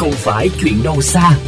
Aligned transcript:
không 0.00 0.12
phải 0.12 0.48
chuyện 0.60 0.74
đâu 0.84 1.00
xa. 1.00 1.38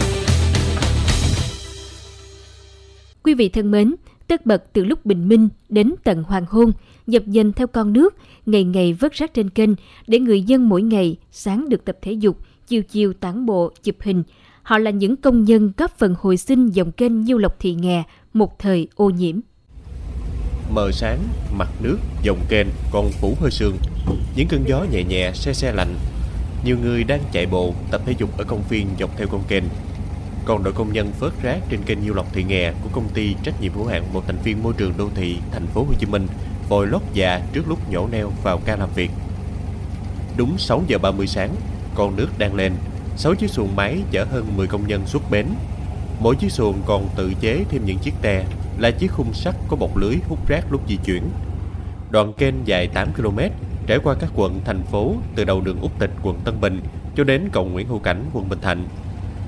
Quý 3.22 3.34
vị 3.34 3.48
thân 3.48 3.70
mến, 3.70 3.94
tất 4.28 4.46
bật 4.46 4.64
từ 4.72 4.84
lúc 4.84 5.06
bình 5.06 5.28
minh 5.28 5.48
đến 5.68 5.94
tận 6.04 6.22
hoàng 6.22 6.44
hôn, 6.48 6.72
dập 7.06 7.22
dềnh 7.26 7.52
theo 7.52 7.66
con 7.66 7.92
nước, 7.92 8.16
ngày 8.46 8.64
ngày 8.64 8.92
vớt 8.92 9.12
rác 9.12 9.34
trên 9.34 9.50
kênh 9.50 9.70
để 10.06 10.18
người 10.18 10.42
dân 10.42 10.68
mỗi 10.68 10.82
ngày 10.82 11.16
sáng 11.30 11.68
được 11.68 11.84
tập 11.84 11.98
thể 12.02 12.12
dục, 12.12 12.38
chiều 12.66 12.82
chiều 12.82 13.12
tản 13.12 13.46
bộ, 13.46 13.72
chụp 13.82 13.96
hình. 14.00 14.22
Họ 14.62 14.78
là 14.78 14.90
những 14.90 15.16
công 15.16 15.44
nhân 15.44 15.72
góp 15.76 15.98
phần 15.98 16.14
hồi 16.18 16.36
sinh 16.36 16.68
dòng 16.68 16.92
kênh 16.92 17.20
Nhiêu 17.20 17.38
Lộc 17.38 17.60
Thị 17.60 17.74
Nghè, 17.74 18.02
một 18.32 18.58
thời 18.58 18.88
ô 18.94 19.10
nhiễm. 19.10 19.40
Mờ 20.74 20.90
sáng, 20.92 21.18
mặt 21.58 21.68
nước, 21.82 21.98
dòng 22.22 22.40
kênh 22.48 22.66
còn 22.92 23.10
phủ 23.20 23.36
hơi 23.40 23.50
sương. 23.50 23.76
Những 24.36 24.48
cơn 24.48 24.64
gió 24.66 24.84
nhẹ 24.92 25.04
nhẹ, 25.04 25.32
xe 25.34 25.52
xe 25.52 25.72
lạnh. 25.72 25.94
Nhiều 26.64 26.78
người 26.82 27.04
đang 27.04 27.20
chạy 27.32 27.46
bộ, 27.46 27.74
tập 27.90 28.00
thể 28.06 28.14
dục 28.18 28.38
ở 28.38 28.44
công 28.44 28.62
viên 28.68 28.86
dọc 28.98 29.16
theo 29.16 29.26
con 29.28 29.42
kênh. 29.48 29.64
Còn 30.44 30.64
đội 30.64 30.72
công 30.72 30.92
nhân 30.92 31.12
vớt 31.18 31.32
rác 31.42 31.58
trên 31.68 31.82
kênh 31.82 32.02
Nhiêu 32.02 32.14
Lộc 32.14 32.32
Thị 32.32 32.44
Nghè 32.44 32.72
của 32.82 32.88
công 32.92 33.08
ty 33.08 33.34
trách 33.42 33.60
nhiệm 33.60 33.72
hữu 33.72 33.86
hạn 33.86 34.04
một 34.12 34.22
thành 34.26 34.38
viên 34.44 34.62
môi 34.62 34.72
trường 34.76 34.92
đô 34.96 35.08
thị 35.14 35.38
thành 35.52 35.66
phố 35.66 35.82
Hồ 35.82 35.92
Chí 35.98 36.06
Minh 36.06 36.26
vội 36.68 36.86
lót 36.86 37.02
dạ 37.12 37.40
trước 37.52 37.68
lúc 37.68 37.90
nhổ 37.90 38.08
neo 38.12 38.32
vào 38.42 38.60
ca 38.64 38.76
làm 38.76 38.88
việc. 38.94 39.10
Đúng 40.36 40.58
6 40.58 40.82
giờ 40.86 40.98
30 40.98 41.26
sáng, 41.26 41.54
con 41.94 42.16
nước 42.16 42.28
đang 42.38 42.54
lên, 42.54 42.72
6 43.16 43.34
chiếc 43.34 43.50
xuồng 43.50 43.76
máy 43.76 43.98
chở 44.10 44.24
hơn 44.24 44.56
10 44.56 44.66
công 44.66 44.86
nhân 44.86 45.06
xuất 45.06 45.30
bến. 45.30 45.46
Mỗi 46.20 46.36
chiếc 46.36 46.52
xuồng 46.52 46.82
còn 46.86 47.08
tự 47.16 47.32
chế 47.40 47.64
thêm 47.68 47.84
những 47.84 47.98
chiếc 47.98 48.14
te 48.22 48.44
là 48.78 48.90
chiếc 48.90 49.12
khung 49.12 49.34
sắt 49.34 49.54
có 49.68 49.76
bọc 49.76 49.96
lưới 49.96 50.16
hút 50.28 50.48
rác 50.48 50.72
lúc 50.72 50.80
di 50.88 50.96
chuyển. 50.96 51.22
Đoạn 52.10 52.32
kênh 52.32 52.54
dài 52.64 52.88
8 52.88 53.12
km 53.12 53.38
trải 53.86 53.98
qua 53.98 54.14
các 54.20 54.30
quận, 54.34 54.60
thành 54.64 54.82
phố 54.82 55.14
từ 55.34 55.44
đầu 55.44 55.60
đường 55.60 55.80
Úc 55.80 55.98
Tịch, 55.98 56.10
quận 56.22 56.40
Tân 56.44 56.60
Bình 56.60 56.80
cho 57.16 57.24
đến 57.24 57.48
cầu 57.52 57.64
Nguyễn 57.64 57.88
Hữu 57.88 57.98
Cảnh, 57.98 58.24
quận 58.32 58.48
Bình 58.48 58.60
Thạnh. 58.60 58.84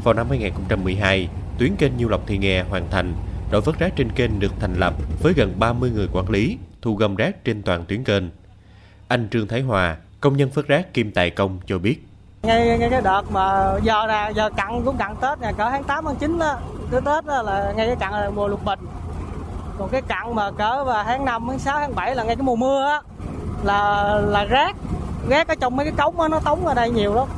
Vào 0.04 0.14
năm 0.14 0.26
2012, 0.28 1.28
tuyến 1.58 1.76
kênh 1.76 1.96
Nhiêu 1.96 2.08
Lộc 2.08 2.26
Thị 2.26 2.38
Nghè 2.38 2.62
hoàn 2.62 2.90
thành, 2.90 3.14
đội 3.50 3.60
vớt 3.60 3.78
rác 3.78 3.96
trên 3.96 4.12
kênh 4.12 4.40
được 4.40 4.52
thành 4.60 4.74
lập 4.74 4.94
với 5.22 5.32
gần 5.32 5.54
30 5.58 5.90
người 5.90 6.08
quản 6.12 6.30
lý, 6.30 6.58
thu 6.82 6.94
gom 6.94 7.16
rác 7.16 7.44
trên 7.44 7.62
toàn 7.62 7.84
tuyến 7.84 8.04
kênh. 8.04 8.24
Anh 9.08 9.28
Trương 9.30 9.48
Thái 9.48 9.60
Hòa, 9.60 9.96
công 10.20 10.36
nhân 10.36 10.50
vớt 10.54 10.66
rác 10.66 10.94
kim 10.94 11.12
tài 11.12 11.30
công 11.30 11.58
cho 11.66 11.78
biết. 11.78 12.06
ngay, 12.42 12.78
ngay 12.78 12.90
cái 12.90 13.02
đợt 13.02 13.22
mà 13.30 13.72
giờ 13.82 14.06
nè 14.08 14.32
giờ 14.36 14.50
cặn 14.56 14.84
cũng 14.84 14.96
cặn 14.96 15.16
tết 15.20 15.40
nè 15.40 15.52
cỡ 15.58 15.70
tháng 15.70 15.84
8 15.84 16.04
tháng 16.04 16.16
9 16.16 16.38
đó 16.38 16.58
cứ 16.90 17.00
tết 17.00 17.26
đó 17.26 17.42
là 17.42 17.72
ngay 17.76 17.86
cái 17.86 17.96
cặn 17.96 18.12
là 18.12 18.30
mùa 18.30 18.48
lục 18.48 18.64
bình 18.64 18.78
còn 19.78 19.88
cái 19.88 20.02
cặn 20.02 20.34
mà 20.34 20.50
cỡ 20.50 20.84
vào 20.84 21.04
tháng 21.04 21.24
5 21.24 21.46
tháng 21.48 21.58
6 21.58 21.78
tháng 21.80 21.94
7 21.94 22.14
là 22.14 22.24
ngay 22.24 22.36
cái 22.36 22.42
mùa 22.42 22.56
mưa 22.56 22.84
á 22.84 23.00
là 23.64 24.14
là 24.18 24.44
rác 24.44 24.76
rác 25.28 25.48
ở 25.48 25.54
trong 25.60 25.76
mấy 25.76 25.86
cái 25.86 25.94
cống 25.96 26.20
á 26.20 26.28
nó 26.28 26.40
tống 26.40 26.66
ở 26.66 26.74
đây 26.74 26.90
nhiều 26.90 27.14
lắm 27.14 27.28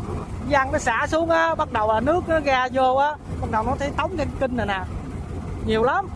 dân 0.49 0.73
nó 0.73 0.79
xả 0.79 1.07
xuống 1.07 1.31
á 1.31 1.55
bắt 1.55 1.73
đầu 1.73 1.93
là 1.93 2.01
nước 2.01 2.29
nó 2.29 2.41
ra 2.41 2.69
vô 2.73 2.95
á 2.95 3.11
bắt 3.41 3.51
đầu 3.51 3.63
nó 3.63 3.77
thấy 3.79 3.91
tống 3.97 4.19
lên 4.19 4.29
kinh 4.41 4.57
này 4.57 4.67
nè 4.67 4.81
nhiều 5.67 5.83
lắm 5.83 6.09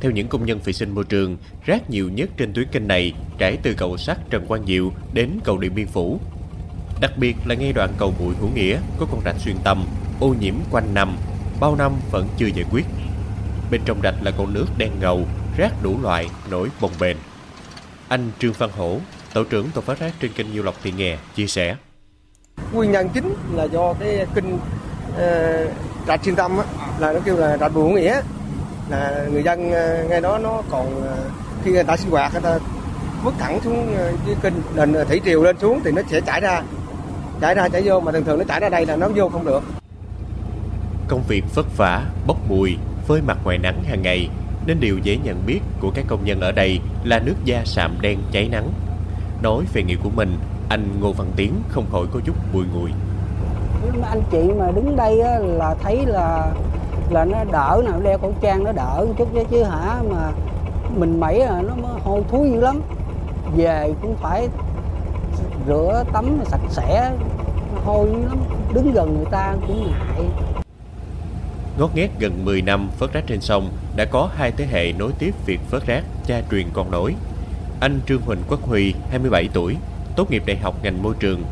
Theo 0.00 0.10
những 0.10 0.28
công 0.28 0.46
nhân 0.46 0.60
vệ 0.64 0.72
sinh 0.72 0.94
môi 0.94 1.04
trường, 1.04 1.36
rác 1.64 1.90
nhiều 1.90 2.08
nhất 2.08 2.30
trên 2.36 2.52
tuyến 2.52 2.68
kênh 2.68 2.88
này 2.88 3.12
trải 3.38 3.58
từ 3.62 3.74
cầu 3.74 3.96
sắt 3.96 4.18
Trần 4.30 4.46
Quang 4.46 4.66
Diệu 4.66 4.92
đến 5.12 5.40
cầu 5.44 5.58
Điện 5.58 5.74
Biên 5.74 5.86
Phủ. 5.86 6.20
Đặc 7.00 7.10
biệt 7.16 7.36
là 7.46 7.54
ngay 7.54 7.72
đoạn 7.72 7.90
cầu 7.98 8.14
Bụi 8.18 8.34
Hữu 8.40 8.48
Nghĩa 8.54 8.78
có 8.98 9.06
con 9.10 9.20
rạch 9.24 9.36
xuyên 9.38 9.56
tâm, 9.64 9.84
ô 10.20 10.34
nhiễm 10.40 10.54
quanh 10.70 10.94
năm, 10.94 11.16
bao 11.60 11.76
năm 11.76 11.92
vẫn 12.10 12.28
chưa 12.36 12.46
giải 12.46 12.64
quyết. 12.70 12.86
Bên 13.70 13.80
trong 13.84 14.00
rạch 14.02 14.14
là 14.22 14.30
con 14.38 14.54
nước 14.54 14.66
đen 14.78 14.90
ngầu, 15.00 15.26
rác 15.56 15.72
đủ 15.82 15.96
loại 16.02 16.30
nổi 16.50 16.68
bồng 16.80 16.92
bềnh. 17.00 17.16
Anh 18.08 18.30
Trương 18.38 18.52
Văn 18.52 18.70
Hổ, 18.76 18.98
tổ 19.34 19.44
trưởng 19.44 19.70
tổ 19.74 19.80
phát 19.80 19.98
rác 19.98 20.12
trên 20.20 20.32
kênh 20.32 20.52
Nhiêu 20.52 20.62
Lộc 20.62 20.74
Thị 20.82 20.92
Nghè 20.96 21.18
chia 21.34 21.46
sẻ. 21.46 21.76
nguyên 22.72 22.92
nhân 22.92 23.08
chính 23.14 23.34
là 23.54 23.64
do 23.64 23.94
cái 24.00 24.26
kinh 24.34 24.54
uh, 24.54 25.72
rạch 26.06 26.24
xuyên 26.24 26.34
tâm 26.34 26.58
á, 26.58 26.64
là 26.98 27.12
nó 27.12 27.20
kêu 27.24 27.36
là 27.36 27.56
rạch 27.56 27.72
hữu 27.72 27.90
nghĩa 27.90 28.20
là 28.90 29.26
người 29.32 29.42
dân 29.42 29.72
ờ, 29.72 30.04
ngay 30.08 30.20
đó 30.20 30.38
nó 30.38 30.62
còn 30.70 31.02
ờ, 31.02 31.16
khi 31.64 31.70
người 31.70 31.84
ta 31.84 31.96
sinh 31.96 32.10
hoạt 32.10 32.32
người 32.32 32.42
ta 32.42 32.58
vứt 33.24 33.34
thẳng 33.38 33.60
xuống 33.64 33.94
ờ, 33.96 34.12
cái 34.26 34.34
kinh 34.42 34.62
nền 34.74 34.94
thủy 35.08 35.20
triều 35.24 35.42
lên 35.42 35.58
xuống 35.58 35.80
thì 35.84 35.90
nó 35.90 36.02
sẽ 36.10 36.20
chảy 36.20 36.40
ra 36.40 36.62
chảy 37.40 37.54
ra 37.54 37.68
chảy 37.68 37.82
vô 37.84 38.00
mà 38.00 38.12
thường 38.12 38.24
thường 38.24 38.38
nó 38.38 38.44
chảy 38.44 38.60
ra 38.60 38.68
đây 38.68 38.86
là 38.86 38.96
nó 38.96 39.08
vô 39.14 39.28
không 39.28 39.44
được 39.44 39.62
Công 41.08 41.22
việc 41.28 41.44
vất 41.54 41.66
vả, 41.76 42.04
bốc 42.26 42.36
mùi, 42.48 42.76
phơi 43.06 43.20
mặt 43.22 43.38
ngoài 43.44 43.58
nắng 43.58 43.82
hàng 43.84 44.02
ngày 44.02 44.28
nên 44.66 44.80
điều 44.80 44.98
dễ 44.98 45.16
nhận 45.16 45.46
biết 45.46 45.60
của 45.80 45.90
các 45.94 46.04
công 46.08 46.24
nhân 46.24 46.40
ở 46.40 46.52
đây 46.52 46.80
là 47.04 47.18
nước 47.18 47.34
da 47.44 47.62
sạm 47.64 47.96
đen 48.00 48.18
cháy 48.32 48.48
nắng. 48.52 48.72
Nói 49.42 49.64
về 49.72 49.82
nghề 49.82 49.96
của 49.96 50.10
mình, 50.10 50.38
anh 50.68 51.00
Ngô 51.00 51.12
Văn 51.12 51.26
Tiến 51.36 51.52
không 51.68 51.84
khỏi 51.92 52.06
có 52.12 52.20
chút 52.24 52.34
bùi 52.52 52.64
ngùi. 52.74 52.90
Anh 54.02 54.22
chị 54.30 54.50
mà 54.58 54.70
đứng 54.70 54.96
đây 54.96 55.20
á, 55.20 55.38
là 55.38 55.74
thấy 55.82 56.06
là 56.06 56.52
là 57.10 57.24
nó 57.24 57.44
đỡ 57.52 57.82
nào 57.84 58.00
đeo 58.04 58.18
khẩu 58.18 58.34
trang 58.40 58.64
nó 58.64 58.72
đỡ 58.72 59.04
một 59.08 59.14
chút 59.18 59.28
chứ 59.34 59.40
chứ 59.50 59.62
hả 59.62 60.02
mà 60.10 60.32
mình 60.96 61.20
mẩy 61.20 61.38
là 61.38 61.62
nó 61.62 61.74
mới 61.74 62.00
hôi 62.04 62.22
thối 62.30 62.50
dữ 62.50 62.60
lắm 62.60 62.80
về 63.56 63.94
cũng 64.02 64.16
phải 64.16 64.48
rửa 65.66 66.04
tắm 66.12 66.38
sạch 66.44 66.60
sẽ 66.70 67.12
hôi 67.84 68.06
lắm 68.06 68.38
đứng 68.74 68.92
gần 68.92 69.14
người 69.14 69.26
ta 69.30 69.54
cũng 69.66 69.90
ngại 69.90 70.24
Ngót 71.78 71.90
nghét 71.94 72.08
gần 72.18 72.44
10 72.44 72.62
năm 72.62 72.90
vớt 72.98 73.12
rác 73.12 73.24
trên 73.26 73.40
sông 73.40 73.68
đã 73.96 74.04
có 74.04 74.28
hai 74.34 74.52
thế 74.52 74.66
hệ 74.70 74.92
nối 74.92 75.12
tiếp 75.18 75.34
việc 75.46 75.60
vớt 75.70 75.86
rác 75.86 76.04
cha 76.26 76.42
truyền 76.50 76.66
con 76.72 76.90
nối. 76.90 77.14
Anh 77.80 78.00
Trương 78.06 78.20
Huỳnh 78.20 78.38
Quốc 78.48 78.62
Huy, 78.62 78.94
27 79.10 79.48
tuổi, 79.52 79.76
tốt 80.16 80.30
nghiệp 80.30 80.42
đại 80.46 80.56
học 80.56 80.74
ngành 80.82 81.02
môi 81.02 81.14
trường. 81.20 81.42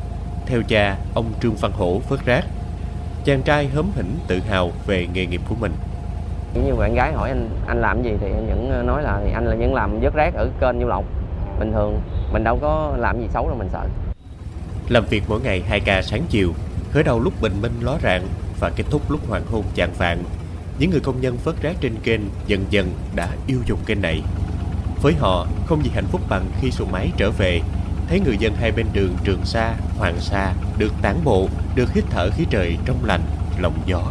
Theo 0.46 0.62
cha, 0.68 0.96
ông 1.14 1.32
Trương 1.42 1.54
Văn 1.54 1.72
Hổ 1.72 2.00
vớt 2.08 2.24
rác. 2.24 2.44
Chàng 3.24 3.42
trai 3.42 3.66
hớm 3.66 3.90
hỉnh 3.94 4.16
tự 4.26 4.40
hào 4.40 4.72
về 4.86 5.06
nghề 5.14 5.26
nghiệp 5.26 5.40
của 5.48 5.54
mình. 5.60 5.72
như 6.66 6.74
bạn 6.74 6.94
gái 6.94 7.12
hỏi 7.12 7.28
anh 7.28 7.48
anh 7.66 7.80
làm 7.80 8.02
gì 8.02 8.10
thì 8.20 8.26
em 8.26 8.46
vẫn 8.46 8.70
ờ, 8.70 8.82
nói 8.82 9.02
là 9.02 9.20
anh 9.34 9.46
là 9.46 9.56
vẫn 9.58 9.74
làm 9.74 10.00
vớt 10.00 10.14
rác 10.14 10.34
ở 10.34 10.48
kênh 10.60 10.78
nhiêu 10.78 10.88
lộc 10.88 11.04
bình 11.58 11.72
thường 11.72 12.00
mình 12.32 12.44
đâu 12.44 12.58
có 12.62 12.94
làm 12.98 13.20
gì 13.20 13.26
xấu 13.34 13.48
đâu 13.48 13.56
mình 13.58 13.68
sợ 13.72 13.86
Làm 14.88 15.04
việc 15.10 15.22
mỗi 15.28 15.40
ngày 15.40 15.62
2 15.68 15.80
ca 15.80 16.02
sáng 16.02 16.22
chiều, 16.28 16.52
khởi 16.92 17.02
đầu 17.02 17.20
lúc 17.20 17.32
bình 17.40 17.62
minh 17.62 17.72
ló 17.80 17.98
rạng 18.02 18.22
và 18.60 18.70
kết 18.76 18.84
thúc 18.90 19.10
lúc 19.10 19.20
hoàng 19.28 19.42
hôn 19.50 19.64
chạng 19.74 19.92
vạn. 19.98 20.18
Những 20.78 20.90
người 20.90 21.00
công 21.00 21.20
nhân 21.20 21.38
vớt 21.44 21.62
rác 21.62 21.76
trên 21.80 21.92
kênh 22.02 22.20
dần 22.46 22.64
dần 22.70 22.92
đã 23.16 23.28
yêu 23.46 23.58
dùng 23.66 23.78
kênh 23.86 24.02
này. 24.02 24.22
Với 25.02 25.14
họ, 25.14 25.46
không 25.66 25.84
gì 25.84 25.90
hạnh 25.94 26.06
phúc 26.06 26.20
bằng 26.28 26.50
khi 26.60 26.70
xuồng 26.70 26.92
máy 26.92 27.10
trở 27.16 27.30
về, 27.30 27.60
thấy 28.08 28.20
người 28.20 28.36
dân 28.38 28.54
hai 28.54 28.72
bên 28.72 28.86
đường 28.92 29.16
Trường 29.24 29.44
Sa, 29.44 29.74
Hoàng 29.98 30.20
Sa 30.20 30.54
được 30.78 30.92
tản 31.02 31.16
bộ, 31.24 31.48
được 31.74 31.92
hít 31.92 32.04
thở 32.10 32.30
khí 32.30 32.44
trời 32.50 32.78
trong 32.84 33.04
lành, 33.04 33.20
lòng 33.60 33.74
gió 33.86 34.02